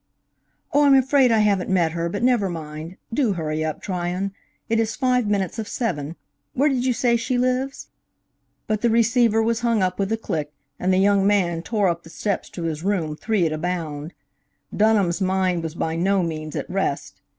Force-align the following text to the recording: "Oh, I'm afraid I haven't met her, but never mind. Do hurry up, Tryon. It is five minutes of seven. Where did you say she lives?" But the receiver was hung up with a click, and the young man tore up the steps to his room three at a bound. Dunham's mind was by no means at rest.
"Oh, 0.73 0.83
I'm 0.83 0.95
afraid 0.95 1.31
I 1.31 1.37
haven't 1.41 1.69
met 1.69 1.91
her, 1.91 2.09
but 2.09 2.23
never 2.23 2.49
mind. 2.49 2.97
Do 3.13 3.33
hurry 3.33 3.63
up, 3.63 3.83
Tryon. 3.83 4.33
It 4.67 4.79
is 4.79 4.95
five 4.95 5.27
minutes 5.27 5.59
of 5.59 5.67
seven. 5.67 6.15
Where 6.55 6.69
did 6.69 6.85
you 6.87 6.91
say 6.91 7.15
she 7.17 7.37
lives?" 7.37 7.89
But 8.65 8.81
the 8.81 8.89
receiver 8.89 9.43
was 9.43 9.59
hung 9.59 9.83
up 9.83 9.99
with 9.99 10.11
a 10.11 10.17
click, 10.17 10.51
and 10.79 10.91
the 10.91 10.97
young 10.97 11.27
man 11.27 11.61
tore 11.61 11.87
up 11.87 12.01
the 12.01 12.09
steps 12.09 12.49
to 12.49 12.63
his 12.63 12.81
room 12.81 13.15
three 13.15 13.45
at 13.45 13.53
a 13.53 13.59
bound. 13.59 14.15
Dunham's 14.75 15.21
mind 15.21 15.61
was 15.61 15.75
by 15.75 15.95
no 15.95 16.23
means 16.23 16.55
at 16.55 16.67
rest. 16.67 17.21